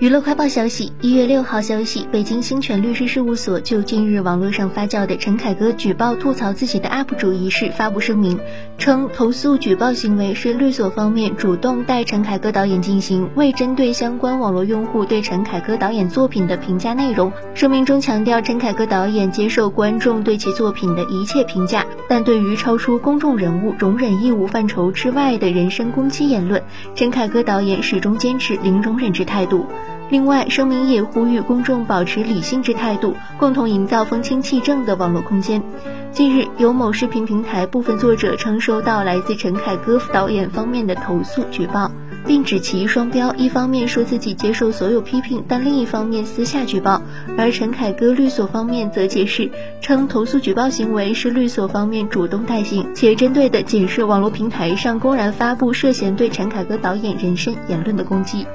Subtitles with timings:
[0.00, 8.38] 娱乐快报消息，一月六号消息，北京星泉律师事务所就近日网络上发酵的陈凯歌举报吐槽自己的 UP 主一事发布声明，
[8.78, 17.32] 称投诉举报行为是律所方面主动带陈凯歌导演进行，未针对相关网络用户对陈凯歌导演作品的评价内容。
[17.54, 26.62] 声明中强调，陈凯歌导演接受观众对其作品的一切评价，但对于超出公众人物容忍义务范畴之外的人身攻击言论，
[26.94, 29.66] 陈凯歌导演始终坚持零容忍之态度。
[30.10, 35.62] 另外，声明也呼吁公众保持理性之态度，共同营造风清气正的网络空间。
[36.12, 41.90] 近日，有某视频平台部分作者称收到来自陈凯歌导演方面的投诉举报，
[42.26, 47.02] 并指其双标，一方面说自己接受所有批评，但另一方面私下举报。
[47.36, 49.50] 而陈凯歌律所方面则解释
[49.82, 58.46] 称，投诉举报行为是律所方面主动代行，且针对的仅是网络平台上公然发布涉嫌对陈凯歌导演人身言论的攻击。